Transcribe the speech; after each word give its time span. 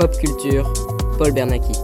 Pop 0.00 0.16
Culture, 0.18 0.72
Paul 1.18 1.32
Bernacki. 1.32 1.74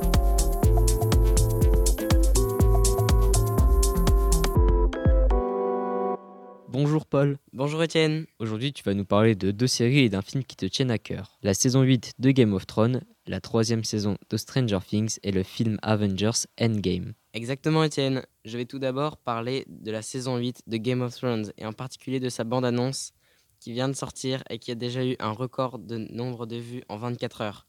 Bonjour 6.66 7.04
Paul. 7.04 7.37
Bonjour 7.52 7.82
Étienne. 7.82 8.24
Aujourd'hui, 8.38 8.72
tu 8.72 8.82
vas 8.84 8.94
nous 8.94 9.04
parler 9.04 9.34
de 9.34 9.50
deux 9.50 9.66
séries 9.66 9.98
et 9.98 10.08
d'un 10.08 10.22
film 10.22 10.44
qui 10.44 10.56
te 10.56 10.64
tiennent 10.64 10.90
à 10.90 10.96
cœur. 10.96 11.37
La 11.42 11.52
saison 11.52 11.82
8 11.82 12.14
de 12.18 12.30
Game 12.30 12.54
of 12.54 12.66
Thrones, 12.66 13.02
la 13.26 13.42
troisième 13.42 13.84
saison 13.84 14.17
de 14.30 14.37
Stranger 14.38 14.78
Things 14.88 15.19
et 15.22 15.30
le 15.30 15.42
film 15.42 15.76
Avengers 15.83 16.46
Endgame. 16.59 17.12
Exactement 17.35 17.85
Étienne. 17.85 18.23
Je 18.46 18.57
vais 18.57 18.64
tout 18.64 18.79
d'abord 18.79 19.19
parler 19.19 19.67
de 19.69 19.91
la 19.91 20.01
saison 20.01 20.39
8 20.39 20.62
de 20.67 20.79
Game 20.79 21.03
of 21.03 21.14
Thrones 21.14 21.53
et 21.59 21.67
en 21.67 21.75
particulier 21.75 22.19
de 22.19 22.30
sa 22.30 22.45
bande-annonce 22.45 23.12
qui 23.61 23.73
vient 23.73 23.91
de 23.91 23.95
sortir 23.95 24.43
et 24.48 24.59
qui 24.59 24.71
a 24.71 24.75
déjà 24.75 25.05
eu 25.05 25.17
un 25.19 25.33
record 25.33 25.79
de 25.79 25.98
nombre 25.98 26.46
de 26.46 26.57
vues 26.57 26.83
en 26.89 26.96
24 26.96 27.43
heures. 27.43 27.67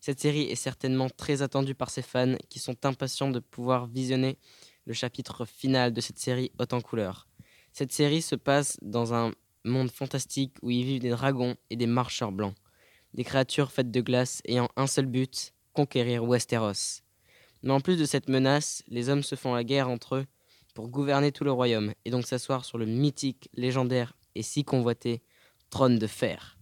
Cette 0.00 0.20
série 0.20 0.44
est 0.44 0.56
certainement 0.56 1.10
très 1.10 1.42
attendue 1.42 1.74
par 1.74 1.90
ses 1.90 2.02
fans 2.02 2.36
qui 2.48 2.58
sont 2.58 2.86
impatients 2.86 3.30
de 3.30 3.38
pouvoir 3.38 3.86
visionner 3.86 4.38
le 4.86 4.94
chapitre 4.94 5.44
final 5.44 5.92
de 5.92 6.00
cette 6.00 6.18
série 6.18 6.52
haute 6.58 6.72
en 6.72 6.80
couleurs. 6.80 7.28
Cette 7.72 7.92
série 7.92 8.22
se 8.22 8.34
passe 8.34 8.78
dans 8.80 9.12
un 9.12 9.32
monde 9.64 9.90
fantastique 9.90 10.56
où 10.62 10.70
y 10.70 10.82
vivent 10.82 11.02
des 11.02 11.10
dragons 11.10 11.54
et 11.68 11.76
des 11.76 11.86
marcheurs 11.86 12.32
blancs, 12.32 12.54
des 13.12 13.24
créatures 13.24 13.70
faites 13.70 13.90
de 13.90 14.00
glace 14.00 14.40
ayant 14.46 14.70
un 14.76 14.86
seul 14.86 15.06
but, 15.06 15.52
conquérir 15.74 16.24
Westeros. 16.24 17.02
Mais 17.62 17.72
en 17.72 17.80
plus 17.80 17.98
de 17.98 18.06
cette 18.06 18.30
menace, 18.30 18.82
les 18.88 19.10
hommes 19.10 19.22
se 19.22 19.34
font 19.34 19.54
la 19.54 19.64
guerre 19.64 19.90
entre 19.90 20.16
eux 20.16 20.26
pour 20.74 20.88
gouverner 20.88 21.30
tout 21.30 21.44
le 21.44 21.52
royaume 21.52 21.92
et 22.06 22.10
donc 22.10 22.26
s'asseoir 22.26 22.64
sur 22.64 22.78
le 22.78 22.86
mythique, 22.86 23.50
légendaire 23.54 24.14
et 24.34 24.42
si 24.42 24.64
convoité 24.64 25.22
trône 25.68 25.98
de 25.98 26.06
fer. 26.06 26.59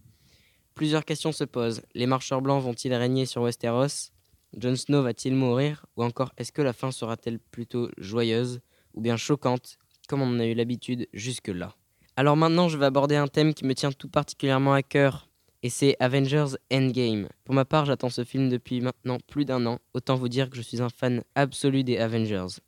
Plusieurs 0.79 1.03
questions 1.03 1.33
se 1.33 1.43
posent. 1.43 1.81
Les 1.93 2.05
marcheurs 2.05 2.41
blancs 2.41 2.63
vont-ils 2.63 2.93
régner 2.93 3.25
sur 3.25 3.41
Westeros? 3.41 4.13
Jon 4.57 4.77
Snow 4.77 5.03
va-t-il 5.03 5.35
mourir? 5.35 5.85
Ou 5.97 6.05
encore 6.05 6.31
est-ce 6.37 6.53
que 6.53 6.61
la 6.61 6.71
fin 6.71 6.89
sera-t-elle 6.89 7.37
plutôt 7.37 7.89
joyeuse 7.97 8.61
ou 8.93 9.01
bien 9.01 9.17
choquante 9.17 9.77
comme 10.07 10.21
on 10.21 10.33
en 10.33 10.39
a 10.39 10.45
eu 10.45 10.53
l'habitude 10.53 11.09
jusque-là? 11.11 11.75
Alors 12.15 12.37
maintenant, 12.37 12.69
je 12.69 12.77
vais 12.77 12.85
aborder 12.85 13.17
un 13.17 13.27
thème 13.27 13.53
qui 13.53 13.65
me 13.65 13.75
tient 13.75 13.91
tout 13.91 14.07
particulièrement 14.07 14.71
à 14.71 14.81
cœur, 14.81 15.29
et 15.63 15.69
c'est 15.69 15.97
Avengers 15.99 16.55
Endgame. 16.71 17.27
Pour 17.43 17.55
ma 17.55 17.65
part, 17.65 17.83
j'attends 17.83 18.09
ce 18.09 18.23
film 18.23 18.47
depuis 18.47 18.79
maintenant 18.79 19.17
plus 19.27 19.43
d'un 19.43 19.65
an, 19.65 19.79
autant 19.93 20.15
vous 20.15 20.29
dire 20.29 20.49
que 20.49 20.55
je 20.55 20.61
suis 20.61 20.81
un 20.81 20.87
fan 20.87 21.25
absolu 21.35 21.83
des 21.83 21.97
Avengers. 21.97 22.61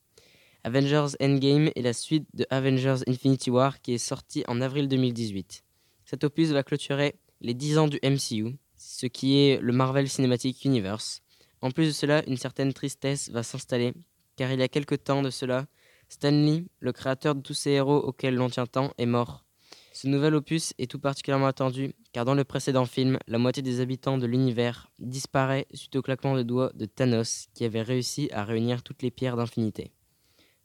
Avengers 0.66 1.16
Endgame 1.21 1.69
est 1.77 1.81
la 1.81 1.93
suite 1.93 2.27
de 2.33 2.45
Avengers 2.49 3.03
Infinity 3.08 3.52
War 3.52 3.80
qui 3.80 3.93
est 3.93 3.97
sorti 3.97 4.43
en 4.49 4.59
avril 4.59 4.89
2018. 4.89 5.64
Cet 6.03 6.25
opus 6.25 6.49
va 6.49 6.64
clôturer 6.64 7.16
les 7.42 7.53
10 7.53 7.78
ans 7.80 7.88
du 7.88 8.00
MCU, 8.03 8.56
ce 8.78 9.08
qui 9.08 9.39
est 9.39 9.59
le 9.59 9.73
Marvel 9.73 10.08
Cinematic 10.08 10.64
Universe. 10.64 11.22
En 11.61 11.72
plus 11.72 11.88
de 11.88 11.92
cela, 11.92 12.23
une 12.28 12.38
certaine 12.38 12.73
tristesse 12.73 13.30
va 13.30 13.44
s'installer, 13.44 13.94
car 14.36 14.52
il 14.52 14.59
y 14.59 14.64
a 14.64 14.67
quelque 14.67 14.95
temps 14.95 15.22
de 15.22 15.30
cela, 15.30 15.66
Stanley, 16.08 16.66
le 16.80 16.92
créateur 16.92 17.36
de 17.36 17.42
tous 17.42 17.53
ces 17.53 17.72
héros 17.72 17.98
auxquels 17.98 18.36
l'on 18.36 18.50
tient 18.50 18.67
tant, 18.67 18.94
est 18.98 19.06
mort. 19.06 19.45
Ce 19.94 20.08
nouvel 20.08 20.36
opus 20.36 20.73
est 20.78 20.89
tout 20.89 21.00
particulièrement 21.00 21.48
attendu, 21.48 21.94
car 22.14 22.25
dans 22.25 22.33
le 22.33 22.44
précédent 22.44 22.86
film, 22.86 23.17
la 23.28 23.38
moitié 23.38 23.64
des 23.64 23.81
habitants 23.81 24.17
de 24.17 24.26
l'univers 24.26 24.92
disparaît 25.00 25.67
suite 25.73 25.95
au 25.95 26.02
claquement 26.02 26.36
de 26.36 26.44
doigts 26.44 26.72
de 26.76 26.86
Thanos, 26.86 27.48
qui 27.53 27.66
avait 27.66 27.81
réussi 27.81 28.30
à 28.31 28.44
réunir 28.44 28.83
toutes 28.83 29.02
les 29.02 29.11
pierres 29.11 29.36
d'infinité. 29.36 29.92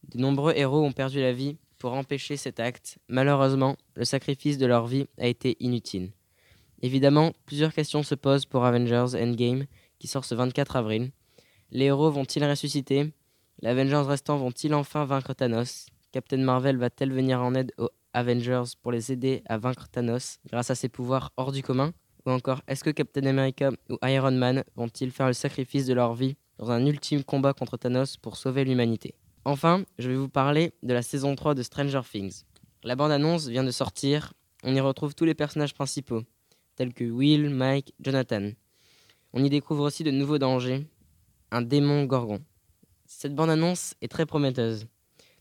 De 0.09 0.19
nombreux 0.19 0.53
héros 0.57 0.85
ont 0.85 0.93
perdu 0.93 1.21
la 1.21 1.33
vie 1.33 1.57
pour 1.79 1.95
empêcher 1.95 2.37
cet 2.37 2.61
acte. 2.61 2.99
Malheureusement, 3.09 3.77
le 3.95 4.05
sacrifice 4.05 4.59
de 4.59 4.67
leur 4.67 4.87
vie 4.87 5.07
a 5.19 5.27
été 5.27 5.57
inutile. 5.61 6.13
Évidemment, 6.83 7.33
plusieurs 7.47 7.73
questions 7.73 8.03
se 8.03 8.15
posent 8.15 8.45
pour 8.45 8.65
Avengers 8.65 9.15
Endgame, 9.15 9.65
qui 9.99 10.09
sort 10.09 10.25
ce 10.25 10.35
24 10.35 10.77
avril. 10.77 11.11
Les 11.71 11.87
héros 11.87 12.11
vont-ils 12.11 12.45
ressusciter? 12.45 13.13
Les 13.63 13.69
Avengers 13.69 14.07
restants 14.07 14.37
vont-ils 14.37 14.75
enfin 14.75 15.05
vaincre 15.05 15.33
Thanos? 15.33 15.87
Captain 16.13 16.39
Marvel 16.39 16.77
va-t-elle 16.77 17.13
venir 17.13 17.41
en 17.41 17.55
aide 17.55 17.73
aux 17.79 17.91
Avengers 18.13 18.65
pour 18.83 18.93
les 18.93 19.13
aider 19.13 19.43
à 19.47 19.59
vaincre 19.59 19.89
Thanos 19.89 20.39
grâce 20.51 20.71
à 20.71 20.75
ses 20.75 20.89
pouvoirs 20.89 21.33
hors 21.37 21.53
du 21.53 21.63
commun? 21.63 21.93
Ou 22.27 22.31
encore, 22.31 22.61
est-ce 22.69 22.85
que 22.85 22.91
Captain 22.91 23.25
America 23.27 23.71
ou 23.89 23.99
Iron 24.07 24.33
Man 24.33 24.65
vont-ils 24.75 25.11
faire 25.11 25.29
le 25.29 25.33
sacrifice 25.33 25.87
de 25.87 25.95
leur 25.95 26.15
vie 26.15 26.37
dans 26.59 26.71
un 26.71 26.85
ultime 26.85 27.25
combat 27.25 27.53
contre 27.53 27.77
Thanos 27.77 28.17
pour 28.17 28.37
sauver 28.37 28.65
l'humanité? 28.65 29.15
Enfin, 29.45 29.85
je 29.99 30.09
vais 30.09 30.17
vous 30.17 30.29
parler 30.29 30.73
de 30.83 30.93
la 30.93 31.03
saison 31.03 31.35
3 31.37 31.55
de 31.55 31.63
Stranger 31.63 32.01
Things. 32.11 32.43
La 32.83 32.97
bande-annonce 32.97 33.47
vient 33.49 33.65
de 33.65 33.71
sortir, 33.71 34.33
on 34.65 34.75
y 34.75 34.81
retrouve 34.81 35.15
tous 35.15 35.25
les 35.25 35.35
personnages 35.35 35.75
principaux, 35.75 36.23
tels 36.77 36.95
que 36.95 37.05
Will, 37.05 37.51
Mike, 37.51 37.95
Jonathan. 38.01 38.51
On 39.33 39.43
y 39.43 39.51
découvre 39.51 39.85
aussi 39.85 40.05
de 40.05 40.11
nouveaux 40.11 40.39
dangers, 40.39 40.87
un 41.51 41.63
démon 41.63 42.05
gorgon. 42.05 42.41
Cette 43.07 43.35
bande-annonce 43.35 43.95
est 44.03 44.09
très 44.09 44.27
prometteuse. 44.27 44.87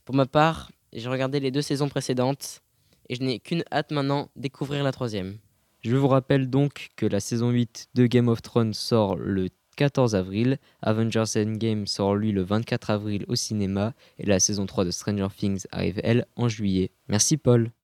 Pour 0.04 0.14
ma 0.14 0.26
part, 0.26 0.70
j'ai 0.92 1.08
regardé 1.08 1.40
les 1.40 1.50
deux 1.50 1.62
saisons 1.62 1.88
précédentes 1.88 2.62
et 3.08 3.14
je 3.14 3.22
n'ai 3.22 3.38
qu'une 3.38 3.64
hâte 3.70 3.92
maintenant 3.92 4.30
découvrir 4.36 4.82
la 4.82 4.92
troisième. 4.92 5.38
Je 5.80 5.94
vous 5.94 6.08
rappelle 6.08 6.50
donc 6.50 6.88
que 6.96 7.06
la 7.06 7.20
saison 7.20 7.50
8 7.50 7.88
de 7.94 8.06
Game 8.06 8.28
of 8.28 8.42
Thrones 8.42 8.74
sort 8.74 9.16
le 9.16 9.48
14 9.76 10.14
avril, 10.14 10.58
Avengers 10.80 11.36
Endgame 11.36 11.86
sort 11.86 12.16
lui 12.16 12.32
le 12.32 12.42
24 12.42 12.90
avril 12.90 13.24
au 13.28 13.36
cinéma 13.36 13.94
et 14.18 14.26
la 14.26 14.40
saison 14.40 14.66
3 14.66 14.86
de 14.86 14.90
Stranger 14.90 15.28
Things 15.36 15.66
arrive 15.70 16.00
elle 16.02 16.26
en 16.34 16.48
juillet. 16.48 16.90
Merci 17.08 17.36
Paul. 17.36 17.70